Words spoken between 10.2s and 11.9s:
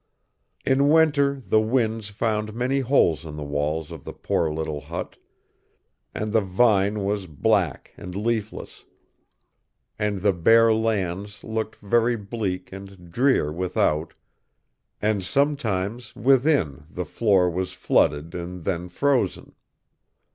the bare lands looked